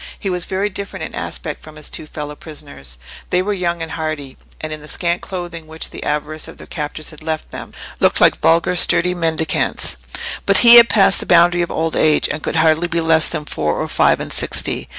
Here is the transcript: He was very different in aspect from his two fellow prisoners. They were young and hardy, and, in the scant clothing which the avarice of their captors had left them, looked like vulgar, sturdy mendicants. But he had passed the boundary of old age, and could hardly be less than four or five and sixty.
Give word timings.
He 0.17 0.31
was 0.31 0.45
very 0.45 0.67
different 0.71 1.03
in 1.03 1.13
aspect 1.13 1.61
from 1.61 1.75
his 1.75 1.87
two 1.87 2.07
fellow 2.07 2.35
prisoners. 2.35 2.97
They 3.29 3.43
were 3.43 3.53
young 3.53 3.83
and 3.83 3.91
hardy, 3.91 4.35
and, 4.59 4.73
in 4.73 4.81
the 4.81 4.87
scant 4.87 5.21
clothing 5.21 5.67
which 5.67 5.91
the 5.91 6.03
avarice 6.03 6.47
of 6.47 6.57
their 6.57 6.65
captors 6.65 7.11
had 7.11 7.21
left 7.21 7.51
them, 7.51 7.71
looked 7.99 8.19
like 8.19 8.41
vulgar, 8.41 8.75
sturdy 8.75 9.13
mendicants. 9.13 9.97
But 10.47 10.57
he 10.65 10.77
had 10.77 10.89
passed 10.89 11.19
the 11.19 11.27
boundary 11.27 11.61
of 11.61 11.69
old 11.69 11.95
age, 11.95 12.27
and 12.27 12.41
could 12.41 12.55
hardly 12.55 12.87
be 12.87 12.99
less 12.99 13.27
than 13.27 13.45
four 13.45 13.77
or 13.79 13.87
five 13.87 14.19
and 14.19 14.33
sixty. 14.33 14.89